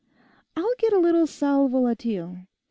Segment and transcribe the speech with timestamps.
[0.55, 2.47] 'I'll get a little sal volatile.